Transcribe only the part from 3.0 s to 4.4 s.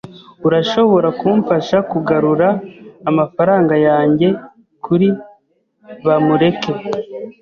amafaranga yanjye